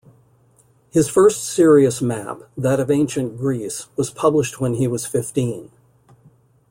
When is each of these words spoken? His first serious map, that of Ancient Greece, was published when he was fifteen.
His 0.89 1.07
first 1.07 1.43
serious 1.43 2.01
map, 2.01 2.41
that 2.57 2.79
of 2.79 2.89
Ancient 2.89 3.37
Greece, 3.37 3.87
was 3.95 4.09
published 4.09 4.59
when 4.59 4.73
he 4.73 4.87
was 4.87 5.05
fifteen. 5.05 5.69